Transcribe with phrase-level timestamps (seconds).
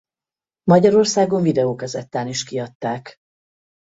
[0.63, 3.17] Magyarországon videókazettán is kiadták.